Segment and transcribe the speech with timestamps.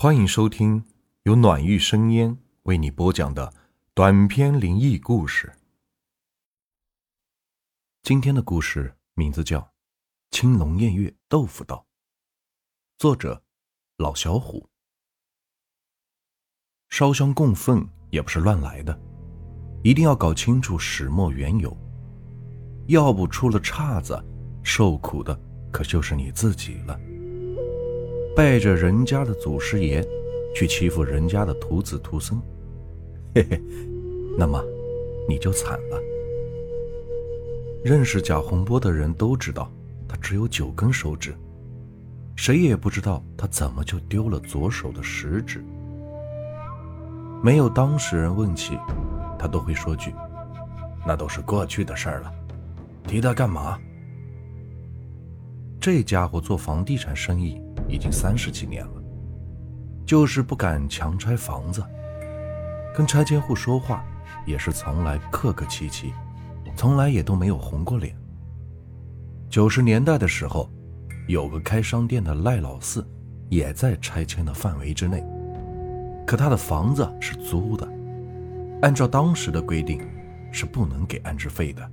[0.00, 0.84] 欢迎收听
[1.24, 3.52] 由暖玉生烟为你播讲的
[3.94, 5.52] 短篇灵异故事。
[8.04, 9.58] 今天的故事名字叫
[10.30, 11.74] 《青龙偃月豆腐道》，
[12.96, 13.42] 作者
[13.96, 14.68] 老小虎。
[16.90, 18.96] 烧香供奉也不是乱来的，
[19.82, 21.76] 一定要搞清楚始末缘由，
[22.86, 24.16] 要不出了岔子，
[24.62, 25.36] 受苦的
[25.72, 26.96] 可就是你自己了。
[28.38, 30.00] 背着人家的祖师爷，
[30.54, 32.40] 去欺负人家的徒子徒孙，
[33.34, 33.60] 嘿嘿，
[34.38, 34.64] 那么
[35.28, 36.00] 你就惨了。
[37.84, 39.68] 认识贾洪波的人都知道，
[40.06, 41.34] 他只有九根手指，
[42.36, 45.60] 谁也不知道他怎么就丢了左手的食指。
[47.42, 48.78] 没有当事人问起，
[49.36, 50.14] 他都会说句
[51.04, 52.32] ：“那都是过去的事儿了，
[53.02, 53.76] 提他干嘛？”
[55.82, 57.60] 这家伙做房地产生意。
[57.88, 59.02] 已经三十几年了，
[60.04, 61.82] 就是不敢强拆房子，
[62.94, 64.04] 跟拆迁户说话
[64.46, 66.12] 也是从来客客气气，
[66.76, 68.14] 从来也都没有红过脸。
[69.48, 70.68] 九十年代的时候，
[71.26, 73.06] 有个开商店的赖老四，
[73.48, 75.24] 也在拆迁的范围之内，
[76.26, 77.88] 可他的房子是租的，
[78.82, 80.06] 按照当时的规定，
[80.52, 81.90] 是不能给安置费的。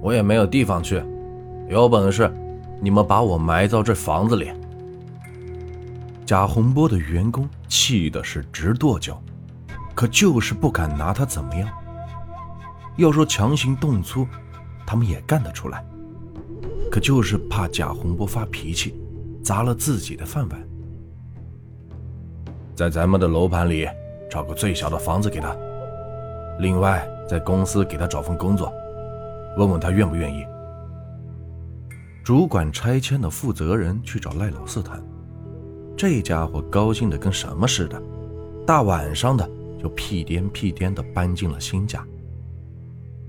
[0.00, 1.02] 我也没有地方去，
[1.68, 2.30] 有本事。
[2.84, 4.52] 你们把我埋到这房子里！
[6.26, 9.18] 贾洪波的员工气的是直跺脚，
[9.94, 11.66] 可就是不敢拿他怎么样。
[12.98, 14.28] 要说强行动粗，
[14.86, 15.82] 他们也干得出来，
[16.90, 18.94] 可就是怕贾洪波发脾气，
[19.42, 20.68] 砸了自己的饭碗。
[22.76, 23.88] 在咱们的楼盘里
[24.30, 25.56] 找个最小的房子给他，
[26.58, 28.70] 另外在公司给他找份工作，
[29.56, 30.44] 问问他愿不愿意。
[32.24, 34.98] 主管拆迁的负责人去找赖老四谈，
[35.94, 38.02] 这家伙高兴的跟什么似的，
[38.66, 39.46] 大晚上的
[39.78, 42.02] 就屁颠屁颠的搬进了新家。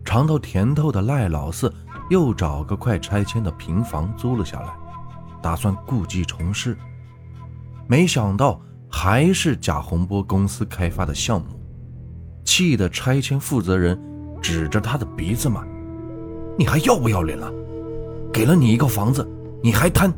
[0.05, 1.69] 尝到甜头的赖老四
[2.09, 4.73] 又找个快拆迁的平房租了下来，
[5.41, 6.77] 打算故技重施。
[7.87, 11.47] 没想到还是贾洪波公司开发的项目，
[12.45, 13.99] 气得拆迁负责人
[14.41, 15.65] 指着他的鼻子骂
[16.57, 17.51] ：“你还要不要脸了？”
[18.35, 19.25] 给了你一个房子，
[19.63, 20.13] 你还贪？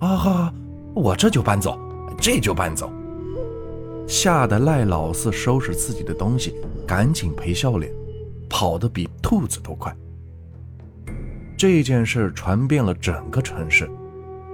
[0.00, 0.54] 啊哈！
[0.94, 1.78] 我这就搬走，
[2.20, 2.92] 这就搬走。
[4.06, 6.54] 吓得赖老四收拾自己的东西，
[6.86, 7.90] 赶紧赔笑脸，
[8.50, 9.96] 跑得比兔子都快。
[11.56, 13.88] 这件事传遍了整个城市，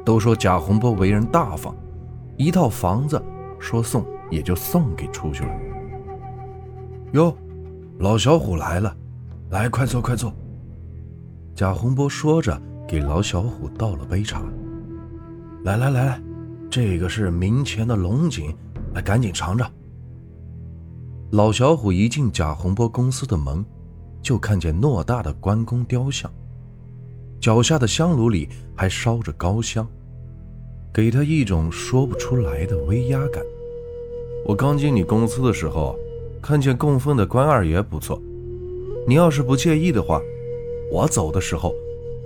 [0.04, 1.74] 都说贾洪波为人大方，
[2.36, 3.20] 一套房子
[3.58, 5.50] 说送也就送给出去了。
[7.14, 7.36] 哟，
[7.98, 8.96] 老小虎来了，
[9.50, 10.32] 来，快坐，快坐。
[11.54, 14.42] 贾洪波说着，给老小虎倒了杯茶。
[15.64, 16.22] 来来来来，
[16.70, 18.56] 这个是明前的龙井，
[18.94, 19.70] 来赶紧尝尝。
[21.32, 23.64] 老小虎一进贾洪波公司的门，
[24.22, 26.30] 就看见偌大的关公雕像，
[27.38, 29.86] 脚下的香炉里还烧着高香，
[30.92, 33.42] 给他一种说不出来的威压感。
[34.46, 35.96] 我刚进你公司的时候，
[36.40, 38.20] 看见供奉的关二爷不错，
[39.06, 40.18] 你要是不介意的话。
[40.92, 41.74] 我走的时候，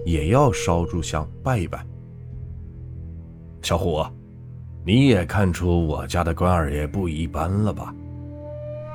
[0.05, 1.87] 也要烧柱香拜一拜。
[3.63, 4.05] 小虎，
[4.85, 7.95] 你也看出我家的关二爷不一般了吧？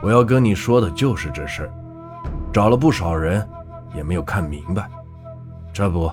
[0.04, 1.72] 我要跟你说的就是这事，
[2.52, 3.48] 找了不少人，
[3.96, 4.92] 也没有看明白。
[5.72, 6.12] 这不，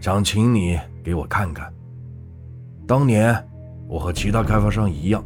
[0.00, 1.72] 想请你给我看看。
[2.88, 3.40] 当年
[3.86, 5.24] 我和其他开发商一样，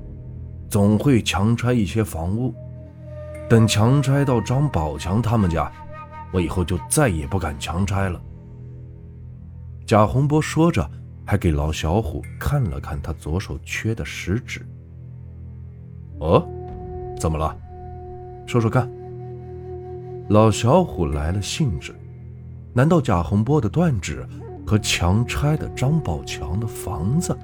[0.68, 2.54] 总会强拆一些房屋，
[3.48, 5.72] 等强拆到张宝强他们家。
[6.32, 8.20] 我以后就再也不敢强拆了。
[9.86, 10.88] 贾洪波说着，
[11.24, 14.60] 还给老小虎看了看他左手缺的食指。
[16.18, 16.46] 哦，
[17.18, 17.56] 怎么了？
[18.46, 18.90] 说说看。
[20.28, 21.94] 老小虎来了兴致，
[22.74, 24.26] 难道贾洪波的断指
[24.66, 27.34] 和强拆的张宝强的房子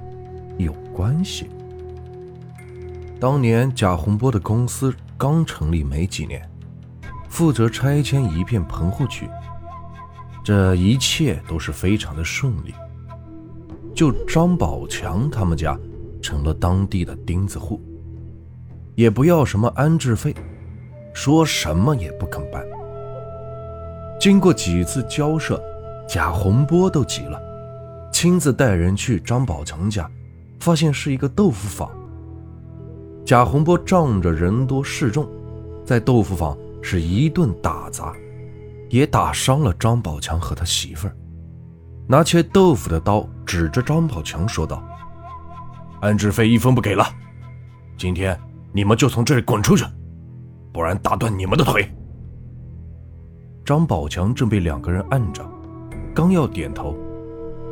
[0.57, 1.49] 有关系？
[3.19, 6.47] 当年贾洪波的公司刚成立没几年。
[7.35, 9.29] 负责拆迁一片棚户区，
[10.41, 12.73] 这一切都是非常的顺利。
[13.93, 15.77] 就张宝强他们家
[16.21, 17.81] 成了当地的钉子户，
[18.95, 20.33] 也不要什么安置费，
[21.13, 22.65] 说什么也不肯搬。
[24.17, 25.61] 经过几次交涉，
[26.07, 27.37] 贾洪波都急了，
[28.13, 30.09] 亲自带人去张宝强家，
[30.61, 31.91] 发现是一个豆腐坊。
[33.25, 35.27] 贾洪波仗着人多势众，
[35.83, 36.57] 在豆腐坊。
[36.87, 38.13] 是一顿打砸，
[38.91, 41.17] 也打伤了张宝强和他媳妇儿。
[42.07, 44.83] 拿切豆腐的刀指着张宝强说道
[45.99, 47.03] ：“安置费一分不给了。
[47.97, 48.39] 今天
[48.71, 49.83] 你们就从这里滚出去，
[50.71, 51.91] 不然打断你们的腿。
[53.65, 55.43] 张宝强正被两个人按着，
[56.13, 56.95] 刚要点头，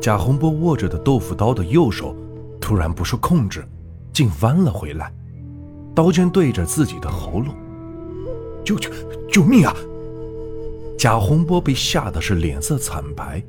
[0.01, 2.17] 贾洪波握着的豆腐刀的右手
[2.59, 3.63] 突然不受控制，
[4.11, 5.13] 竟弯了回来，
[5.93, 7.53] 刀尖对着自己的喉咙。
[8.63, 8.89] 救救
[9.31, 9.75] 救命啊！
[10.97, 13.43] 贾洪波被吓得是脸色惨白，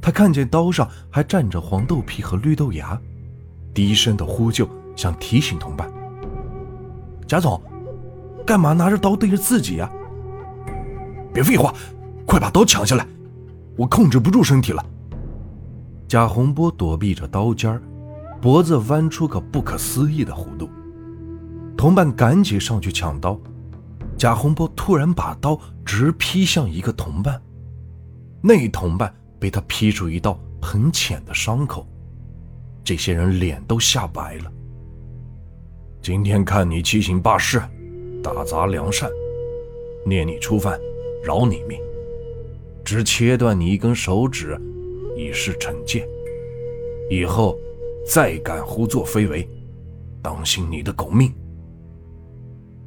[0.00, 3.00] 他看见刀上还沾着黄豆皮和绿豆芽，
[3.72, 5.90] 低声的呼救，想提醒同伴。
[7.26, 7.60] 贾总，
[8.44, 9.90] 干嘛拿着刀对着自己呀？
[11.32, 11.72] 别废话，
[12.26, 13.06] 快把刀抢下来，
[13.76, 14.84] 我控制不住身体了。
[16.06, 17.80] 贾洪波躲避着刀尖
[18.42, 20.68] 脖子弯出个不可思议的弧度，
[21.78, 23.40] 同伴赶紧上去抢刀。
[24.16, 27.40] 贾洪波突然把刀直劈向一个同伴，
[28.42, 31.86] 那同伴被他劈出一道很浅的伤口，
[32.82, 34.52] 这些人脸都吓白了。
[36.00, 37.60] 今天看你七行八事，
[38.22, 39.10] 打砸良善，
[40.06, 40.78] 念你初犯，
[41.22, 41.78] 饶你命，
[42.84, 44.58] 只切断你一根手指，
[45.16, 46.06] 以示惩戒。
[47.10, 47.58] 以后
[48.06, 49.46] 再敢胡作非为，
[50.22, 51.34] 当心你的狗命。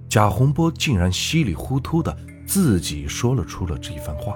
[0.09, 2.15] 贾洪波竟然稀里糊涂的
[2.45, 4.35] 自己说了出了这番话，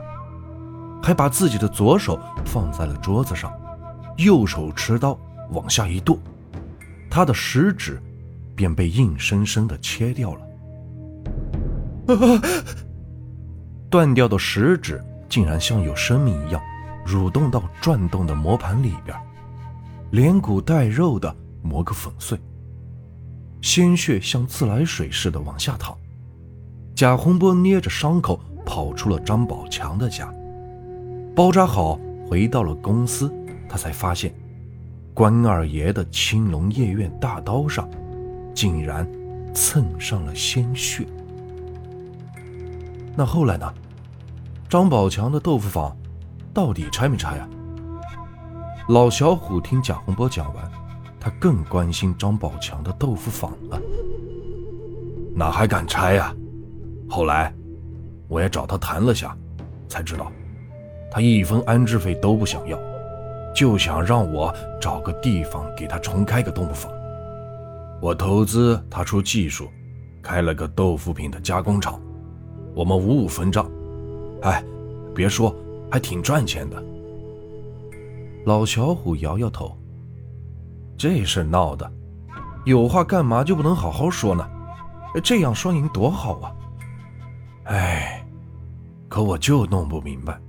[1.02, 3.52] 还把自己的左手放在了桌子上，
[4.18, 5.18] 右手持刀
[5.52, 6.20] 往下一剁，
[7.10, 8.02] 他的食指
[8.56, 10.42] 便被硬生生的切掉了。
[13.90, 16.62] 断掉的食指竟然像有生命一样，
[17.06, 19.18] 蠕动到转动的磨盘里边，
[20.12, 22.38] 连骨带肉的磨个粉碎。
[23.62, 25.96] 鲜血像自来水似的往下淌，
[26.96, 30.34] 贾洪波捏着伤口跑出了张宝强的家，
[31.36, 33.34] 包扎好回到了公司，
[33.70, 34.34] 他才发现，
[35.14, 37.90] 关二爷的青龙夜苑大刀上，
[38.54, 39.08] 竟然
[39.54, 41.06] 蹭上了鲜血。
[43.16, 43.72] 那后来呢？
[44.70, 45.96] 张宝强的豆腐坊
[46.54, 47.50] 到底拆没拆啊？
[48.88, 50.81] 老小虎听贾洪波讲完。
[51.24, 53.80] 他更关心张宝强的豆腐坊了，
[55.36, 56.36] 哪还敢拆呀？
[57.08, 57.54] 后来，
[58.28, 59.38] 我也找他谈了下，
[59.88, 60.32] 才知道，
[61.12, 62.80] 他一分安置费都不想要，
[63.54, 64.52] 就想让我
[64.82, 66.92] 找个地方给他重开个豆腐坊。
[68.02, 69.70] 我投资，他出技术，
[70.24, 72.02] 开了个豆腐品的加工厂，
[72.74, 73.70] 我们五五分账。
[74.42, 74.64] 哎，
[75.14, 75.56] 别说，
[75.92, 76.84] 还挺赚钱的。
[78.46, 79.78] 老小虎摇摇头。
[81.02, 81.92] 这事闹的，
[82.64, 84.48] 有话干嘛就不能好好说呢？
[85.24, 86.54] 这样双赢多好啊！
[87.64, 88.24] 哎，
[89.10, 90.40] 可我就弄不明白，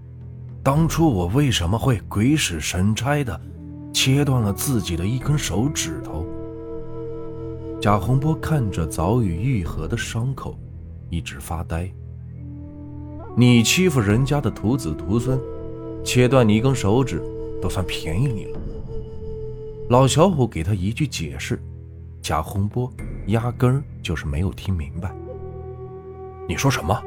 [0.62, 3.40] 当初我为什么会鬼使神差的
[3.94, 6.26] 切断了自己的一根手指头？
[7.80, 10.54] 贾洪波看着早已愈合的伤口，
[11.08, 11.90] 一直发呆。
[13.34, 15.40] 你欺负人家的徒子徒孙，
[16.04, 17.22] 切断你一根手指，
[17.62, 18.58] 都算便宜你了。
[19.92, 21.62] 老小虎给他一句解释，
[22.22, 22.90] 贾洪波
[23.26, 25.14] 压根儿就是没有听明白。
[26.48, 26.98] 你说什么？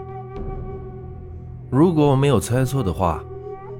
[1.71, 3.23] 如果我没有猜错的话，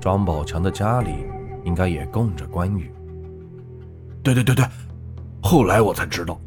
[0.01, 1.17] 张宝强的家里
[1.63, 2.91] 应该也供着关羽。
[4.23, 4.65] 对对对对，
[5.39, 6.41] 后来我才知道，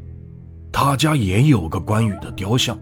[0.73, 2.77] 他家也有个关羽的雕像。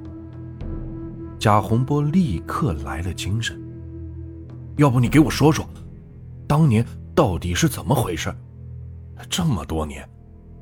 [1.39, 3.63] 贾洪波立刻来了精神。
[4.79, 5.69] 要不你给我说说，
[6.47, 6.83] 当年
[7.15, 8.35] 到底是怎么回事？
[9.29, 10.09] 这么多年，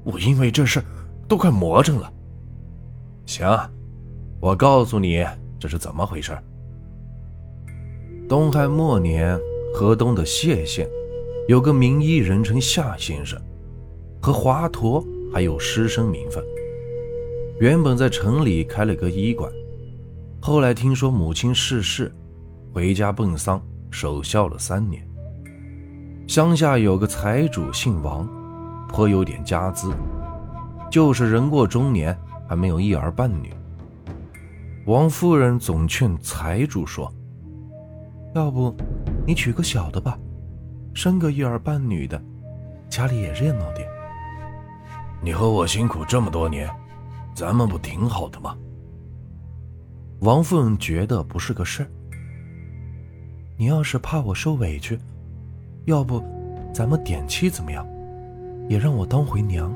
[0.04, 0.82] 我因为这事
[1.28, 2.12] 都快魔怔了。
[3.26, 3.46] 行，
[4.40, 5.24] 我告诉你
[5.58, 6.36] 这是怎么回事。
[8.28, 9.38] 东汉末年，
[9.74, 10.88] 河东的谢县
[11.48, 13.40] 有个名医，人称夏先生，
[14.20, 16.42] 和华佗还有师生名分。
[17.60, 19.50] 原本在城里开了个医馆，
[20.40, 22.12] 后来听说母亲逝世，
[22.72, 25.06] 回家奔丧，守孝了三年。
[26.26, 28.28] 乡下有个财主姓王。
[28.94, 29.92] 颇有点家资，
[30.88, 32.16] 就是人过中年
[32.48, 33.52] 还没有一儿半女。
[34.86, 37.12] 王夫人总劝财主说
[38.36, 38.72] ：“要不
[39.26, 40.16] 你娶个小的吧，
[40.94, 42.22] 生个一儿半女的，
[42.88, 43.88] 家里也热闹点。
[45.20, 46.70] 你和我辛苦这么多年，
[47.34, 48.56] 咱们不挺好的吗？”
[50.22, 51.90] 王夫人觉得不是个事儿。
[53.56, 54.96] 你要是怕我受委屈，
[55.84, 56.22] 要不
[56.72, 57.84] 咱们点妻怎么样？
[58.68, 59.74] 也让我当回娘，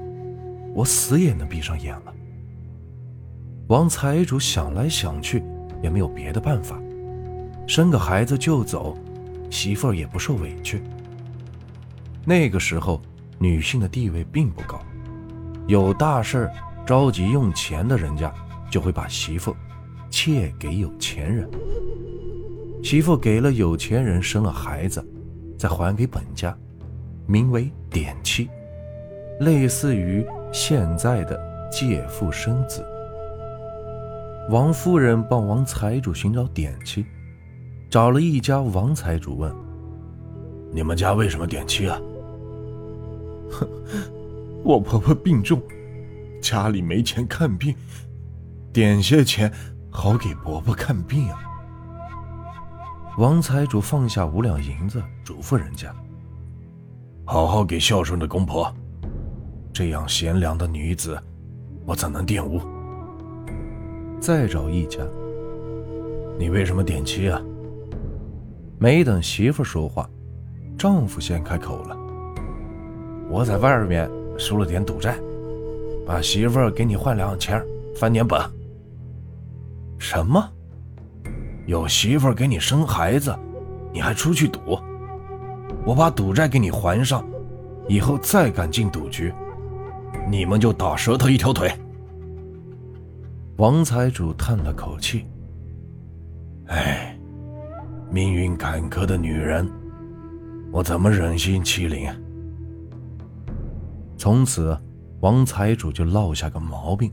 [0.75, 2.15] 我死也能闭上眼了。
[3.69, 5.43] 王财主想来想去，
[5.83, 6.81] 也没有别的办法，
[7.67, 8.97] 生个孩子就走，
[9.51, 10.83] 媳妇儿也不受委屈。
[12.25, 13.01] 那个时候，
[13.39, 14.81] 女性的地位并不高，
[15.67, 16.51] 有大事
[16.87, 18.33] 着急用钱的人家，
[18.71, 19.55] 就会把媳妇
[20.09, 21.49] 借给有钱人。
[22.83, 25.07] 媳妇给了有钱人，生了孩子，
[25.59, 26.57] 再还给本家，
[27.27, 28.49] 名为典妻，
[29.41, 31.39] 类似于现在的
[31.71, 32.85] 借腹生子。
[34.51, 37.05] 王夫人帮王财主寻找典妻，
[37.91, 38.61] 找了一家。
[38.61, 39.55] 王财主问
[40.73, 42.01] ：“你们家为什么典妻啊？”“，
[44.65, 45.63] 我婆婆病重，
[46.41, 47.75] 家里没钱看病，
[48.73, 49.53] 点些钱
[49.91, 51.39] 好给婆婆看病啊。”
[53.19, 55.95] 王财主放下五两银子，嘱咐人家
[57.27, 58.75] ：“好好给孝顺的公婆，
[59.73, 61.19] 这样贤良的女子，
[61.87, 62.61] 我怎能玷污？”
[64.21, 64.99] 再找一家。
[66.39, 67.41] 你为什么点妻啊？
[68.79, 70.09] 没等媳妇说话，
[70.79, 71.97] 丈夫先开口了
[73.29, 74.09] ：“我在外面
[74.39, 75.19] 输了点赌债，
[76.07, 77.61] 把媳妇给你换两钱，
[77.97, 78.41] 翻点本。”
[79.99, 80.49] 什么？
[81.67, 83.37] 有媳妇给你生孩子，
[83.93, 84.79] 你还出去赌？
[85.85, 87.27] 我把赌债给你还上，
[87.89, 89.33] 以后再敢进赌局，
[90.31, 91.71] 你们就打折他一条腿。
[93.57, 95.27] 王财主叹了口气
[96.69, 97.19] ：“哎，
[98.11, 99.69] 命运坎坷的女人，
[100.71, 102.09] 我怎么忍心欺凌？”
[104.17, 104.79] 从此，
[105.21, 107.11] 王财主就落下个毛病，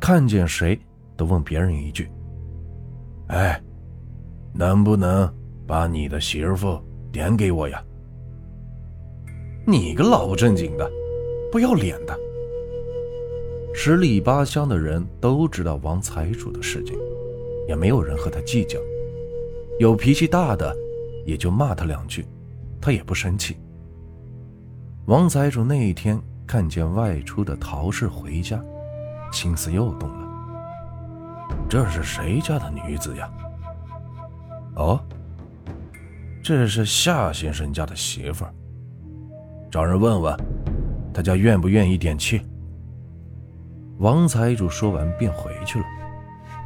[0.00, 0.78] 看见谁
[1.16, 2.10] 都问别人一句
[3.28, 3.60] ：“哎，
[4.52, 5.32] 能不能
[5.66, 6.78] 把你的媳妇
[7.10, 7.82] 点给我呀？”
[9.66, 10.90] 你个老不正经的，
[11.54, 12.18] 不要脸的！
[13.72, 16.98] 十里八乡的人都知道王财主的事情，
[17.68, 18.76] 也没有人和他计较。
[19.78, 20.76] 有脾气大的，
[21.24, 22.26] 也就骂他两句，
[22.80, 23.56] 他也不生气。
[25.06, 28.60] 王财主那一天看见外出的陶氏回家，
[29.30, 31.48] 心思又动了。
[31.68, 33.32] 这是谁家的女子呀？
[34.74, 34.98] 哦，
[36.42, 38.52] 这是夏先生家的媳妇儿。
[39.70, 40.36] 找人问问，
[41.14, 42.42] 大家愿不愿意点气。
[43.98, 45.84] 王财主说完便回去了，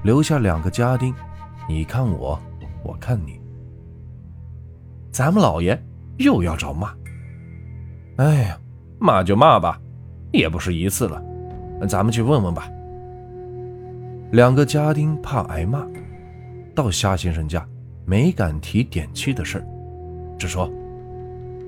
[0.03, 1.15] 留下两个家丁，
[1.69, 2.41] 你看我，
[2.83, 3.39] 我看你。
[5.13, 5.79] 咱们老爷
[6.17, 6.95] 又要找骂。
[8.17, 8.59] 哎呀，
[8.99, 9.79] 骂就骂吧，
[10.33, 11.23] 也不是一次了，
[11.87, 12.71] 咱们去问问吧。
[14.33, 15.87] 两个家丁怕挨骂，
[16.75, 17.67] 到夏先生家
[18.07, 19.63] 没敢提点气的事
[20.39, 20.71] 只说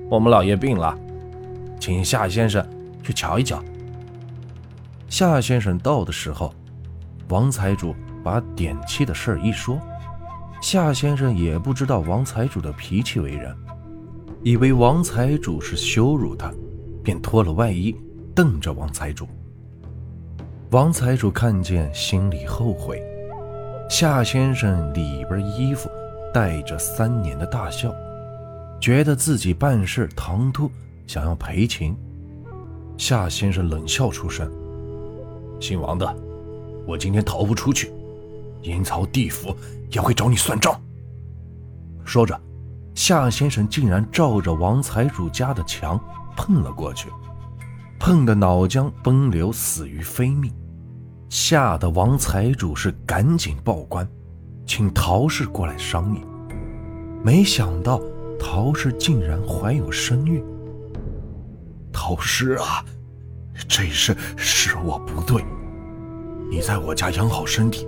[0.09, 0.97] 我们老爷病了，
[1.81, 2.63] 请夏先生
[3.01, 3.59] 去瞧一瞧。
[5.09, 6.53] 夏先生到的时候，
[7.29, 9.79] 王财主把点气的事儿一说，
[10.61, 13.57] 夏先生也不知道王财主的脾气为人，
[14.43, 16.53] 以为王财主是羞辱他，
[17.03, 17.95] 便脱了外衣，
[18.35, 19.27] 瞪着王财主。
[20.69, 23.01] 王财主看见，心里后悔。
[23.89, 25.89] 夏先生里边衣服
[26.31, 27.91] 带着三年的大笑，
[28.79, 30.71] 觉得自己办事唐突，
[31.11, 31.93] 想要赔情。
[32.97, 34.49] 夏先生冷笑出声。
[35.59, 36.15] 姓王的，
[36.87, 37.91] 我今天逃不出去，
[38.61, 39.53] 阴曹地府
[39.89, 40.81] 也会找你算账。
[42.05, 42.39] 说着，
[42.95, 45.99] 夏先生竟然照着王财主家的墙
[46.37, 47.09] 碰了过去，
[47.99, 50.49] 碰得脑浆崩流，死于非命。
[51.27, 54.07] 吓得王财主是赶紧报官，
[54.65, 56.21] 请陶氏过来商议。
[57.21, 58.01] 没想到
[58.39, 60.41] 陶氏竟然怀有身孕。
[61.91, 62.83] 陶氏啊！
[63.67, 65.43] 这事是我不对，
[66.49, 67.87] 你在我家养好身体，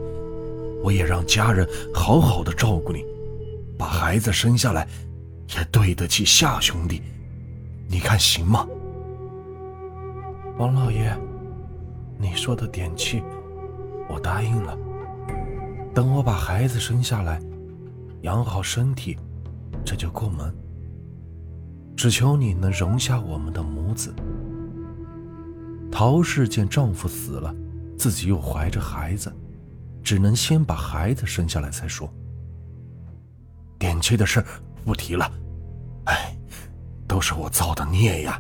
[0.84, 3.04] 我也让家人好好的照顾你，
[3.78, 4.88] 把孩子生下来，
[5.58, 7.02] 也对得起夏兄弟，
[7.88, 8.68] 你看行吗？
[10.58, 11.12] 王老爷，
[12.20, 13.24] 你说的点气，
[14.08, 14.78] 我答应了。
[15.94, 17.42] 等我把孩子生下来，
[18.22, 19.18] 养好身体，
[19.84, 20.54] 这就过门。
[22.04, 24.14] 只求你能容下我们的母子。
[25.90, 27.56] 陶氏见丈夫死了，
[27.98, 29.34] 自己又怀着孩子，
[30.04, 32.14] 只能先把孩子生下来再说。
[33.80, 34.44] 点妻的事
[34.84, 35.32] 不提了，
[36.04, 36.38] 哎，
[37.08, 38.38] 都是我造的孽呀。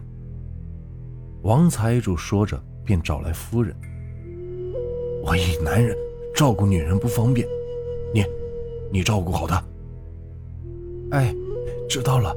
[1.44, 3.74] 王财主说着，便找来夫人。
[5.24, 5.96] 我一男人
[6.36, 7.48] 照顾女人不方便，
[8.14, 8.26] 你，
[8.92, 9.64] 你照顾好她。
[11.12, 11.34] 哎，
[11.88, 12.36] 知道了。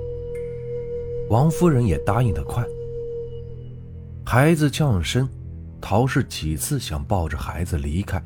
[1.29, 2.65] 王夫人也答应的快。
[4.25, 5.29] 孩子降生，
[5.81, 8.23] 陶氏几次想抱着孩子离开，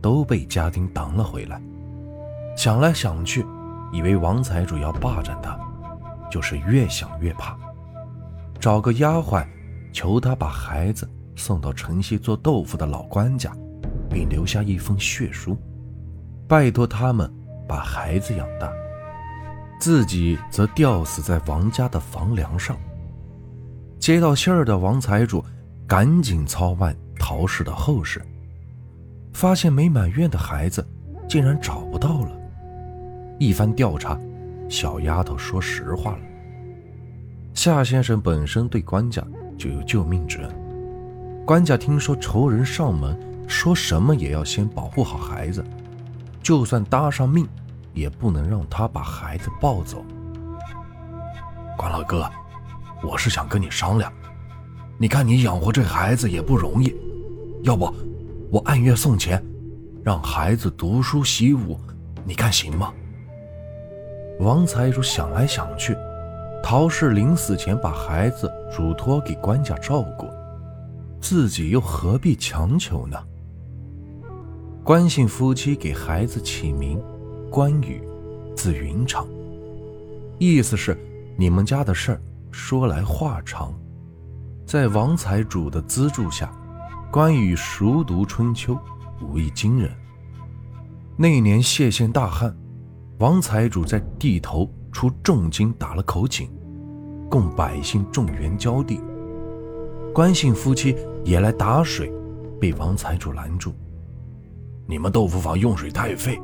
[0.00, 1.60] 都被家丁挡了回来。
[2.56, 3.44] 想来想去，
[3.90, 5.58] 以为王财主要霸占他，
[6.30, 7.56] 就是越想越怕。
[8.60, 9.46] 找个丫鬟，
[9.92, 13.50] 求他把孩子送到城西做豆腐的老官家，
[14.10, 15.56] 并留下一封血书，
[16.46, 17.32] 拜托他们
[17.66, 18.70] 把孩子养大，
[19.82, 22.76] 自己则吊死在王家的房梁上。
[23.98, 25.44] 接到信儿的王财主
[25.88, 28.22] 赶紧操办陶氏的后事，
[29.32, 30.86] 发现没满月的孩子
[31.28, 32.30] 竟然找不到了。
[33.40, 34.16] 一番调查，
[34.68, 36.20] 小丫头说实话了。
[37.52, 39.20] 夏先生本身对官家
[39.58, 41.44] 就有救命之恩。
[41.44, 45.64] 官家听说仇人上门，说什么也要先保护好孩子，
[46.40, 47.48] 就算搭上命，
[47.94, 50.04] 也不能让他把孩子抱走。
[51.76, 52.30] 关老哥，
[53.02, 54.12] 我是想跟你商量，
[54.98, 56.94] 你看你养活这孩子也不容易，
[57.62, 57.92] 要不
[58.50, 59.42] 我按月送钱，
[60.04, 61.78] 让孩子读书习武，
[62.24, 62.92] 你看行吗？
[64.40, 65.96] 王财主想来想去，
[66.62, 70.28] 陶氏临死前把孩子嘱托给官家照顾。
[71.20, 73.16] 自己又何必强求呢？
[74.82, 77.00] 关姓夫妻给孩子起名
[77.52, 78.00] 关羽，
[78.56, 79.28] 字云长，
[80.38, 80.96] 意思是
[81.36, 83.74] 你们家的事儿说来话长。
[84.64, 86.50] 在王财主的资助下，
[87.10, 88.74] 关羽熟读春秋，
[89.20, 89.90] 武艺惊人。
[91.14, 92.56] 那年谢县大旱，
[93.18, 96.48] 王财主在地头出重金打了口井，
[97.28, 98.98] 供百姓种园浇地。
[100.14, 102.10] 关姓夫妻也来打水，
[102.58, 103.74] 被王财主拦住。
[104.86, 106.40] 你们豆腐坊用水太费，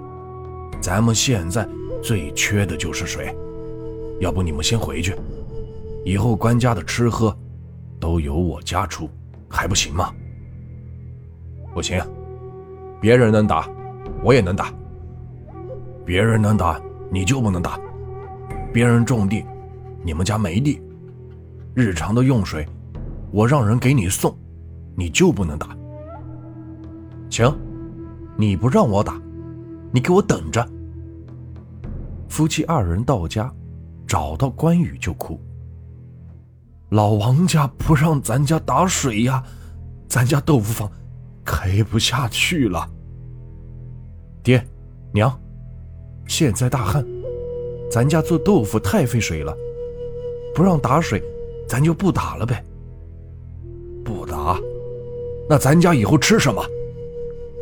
[0.80, 1.68] 咱们现在
[2.02, 3.34] 最缺的就是水。
[4.20, 5.14] 要不你们先回去，
[6.04, 7.36] 以后官家的吃喝
[8.00, 9.08] 都由我家出，
[9.48, 10.12] 还不行吗？
[11.72, 12.00] 不行，
[13.00, 13.68] 别人能打，
[14.24, 14.72] 我也能打。
[16.04, 16.80] 别人能打，
[17.10, 17.78] 你就不能打。
[18.72, 19.44] 别人种地，
[20.02, 20.80] 你们家没地，
[21.74, 22.66] 日常的用水。
[23.30, 24.36] 我让人给你送，
[24.96, 25.68] 你就不能打。
[27.30, 27.54] 行，
[28.36, 29.20] 你不让我打，
[29.92, 30.66] 你给我等着。
[32.28, 33.52] 夫妻二人到家，
[34.06, 35.40] 找到关羽就哭。
[36.90, 39.42] 老王家不让咱家打水呀，
[40.08, 40.90] 咱家豆腐坊
[41.44, 42.88] 开不下去了。
[44.42, 44.64] 爹，
[45.12, 45.38] 娘，
[46.26, 47.06] 现在大旱，
[47.90, 49.54] 咱家做豆腐太费水了，
[50.54, 51.22] 不让打水，
[51.68, 52.64] 咱就不打了呗。
[54.04, 54.58] 不打，
[55.48, 56.62] 那咱家以后吃什么？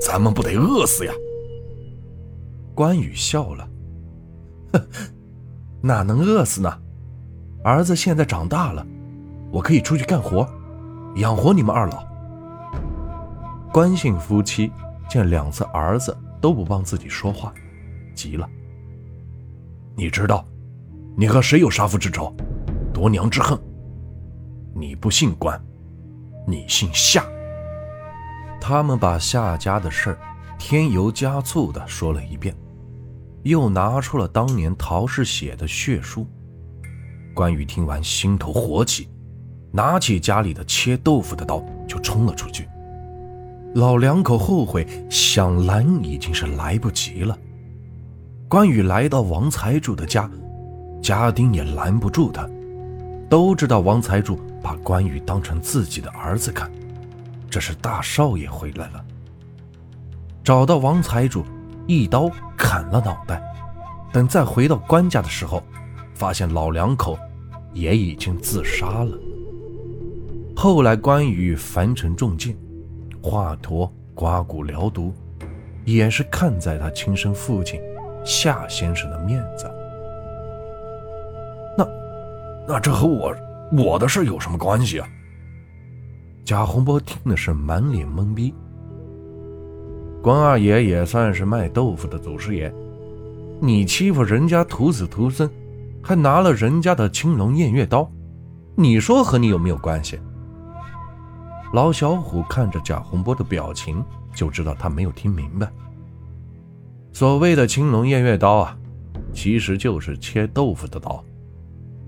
[0.00, 1.12] 咱们不得饿死呀！
[2.76, 3.66] 关羽笑了，
[4.74, 4.86] 哼，
[5.80, 6.70] 哪能饿死呢？
[7.64, 8.86] 儿子现在长大了，
[9.50, 10.46] 我可以出去干活，
[11.14, 12.06] 养活你们二老。
[13.72, 14.70] 关姓夫妻
[15.08, 17.50] 见两次儿子都不帮自己说话，
[18.14, 18.46] 急了。
[19.96, 20.46] 你知道，
[21.16, 22.30] 你和谁有杀父之仇，
[22.92, 23.58] 夺娘之恨？
[24.74, 25.58] 你不姓关。
[26.46, 27.24] 你姓夏。
[28.60, 30.18] 他们把夏家的事儿
[30.58, 32.54] 添油加醋的说了一遍，
[33.46, 36.26] 又拿出了当年陶氏写的血书。
[37.34, 39.08] 关羽听完心头火起，
[39.72, 42.68] 拿起家里的切豆腐的刀就冲了出去。
[43.74, 47.38] 老两口后悔，想拦已经是来不及了。
[48.48, 50.30] 关羽来到王财主的家，
[51.02, 52.48] 家丁也拦不住他，
[53.28, 54.38] 都知道王财主。
[54.62, 56.68] 把关羽当成自己的儿子看，
[57.48, 59.04] 这是大少爷回来了。
[60.42, 61.44] 找到王财主，
[61.86, 63.42] 一刀砍了脑袋。
[64.12, 65.62] 等再回到关家的时候，
[66.14, 67.18] 发现老两口
[67.72, 69.18] 也已经自杀了。
[70.56, 72.56] 后来关羽樊城中箭，
[73.22, 75.12] 华佗刮骨疗毒，
[75.84, 77.80] 也是看在他亲生父亲
[78.24, 79.70] 夏先生的面子。
[81.76, 81.86] 那，
[82.66, 83.34] 那这和我。
[83.72, 85.08] 我的事有什么关系啊？
[86.44, 88.54] 贾洪波听的是满脸懵逼。
[90.26, 92.74] 关二爷也算是卖豆腐的祖师爷，
[93.60, 95.48] 你欺负人家徒子徒孙，
[96.02, 98.10] 还拿了人家的青龙偃月刀，
[98.74, 100.18] 你说和你有没有关系？
[101.72, 105.70] 老小虎看着贾洪波的表情，就知道他没有听明白。
[107.12, 108.76] 所谓的青龙偃月刀啊，
[109.32, 111.22] 其实就是切豆腐的刀。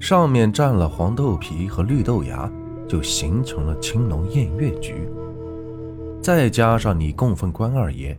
[0.01, 2.51] 上面蘸了黄豆皮和绿豆芽，
[2.89, 5.09] 就形成了青龙偃月局。
[6.21, 8.19] 再加上你供奉关二爷，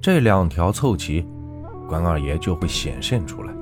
[0.00, 1.26] 这两条凑齐，
[1.88, 3.52] 关二爷就会显现出来，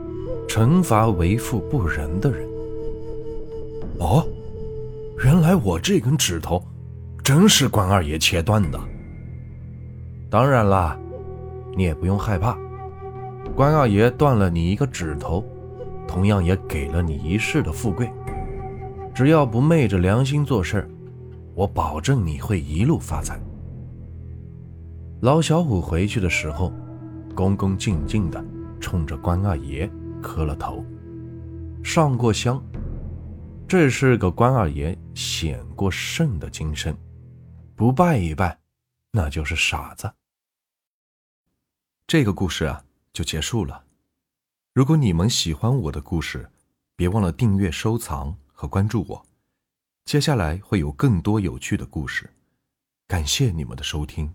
[0.47, 2.49] 惩罚为富不仁的人。
[3.99, 4.27] 哦，
[5.25, 6.63] 原来我这根指头，
[7.23, 8.79] 真是关二爷切断的。
[10.31, 10.99] 当然啦，
[11.77, 12.57] 你也不用害怕，
[13.57, 15.45] 关二爷断了你一个指头。
[16.07, 18.09] 同样也给了你一世的富贵，
[19.15, 20.89] 只要不昧着良心做事
[21.55, 23.41] 我保证你会一路发财。
[25.25, 26.71] 老小虎回去的时候，
[27.35, 28.45] 恭恭敬敬的
[28.79, 29.91] 冲着关二爷
[30.23, 30.85] 磕了头，
[31.83, 32.63] 上过香。
[33.67, 36.95] 这是个关二爷显过圣的精神，
[37.75, 38.59] 不拜一拜，
[39.13, 40.13] 那就是傻子。
[42.07, 42.85] 这个故事啊，
[43.15, 43.83] 就结束了。
[44.75, 46.51] 如果你们喜欢我的故事，
[46.97, 49.27] 别忘了订阅、收藏和关注我。
[50.05, 52.29] 接下来会有更多有趣的故事，
[53.09, 54.31] 感谢你们的收听。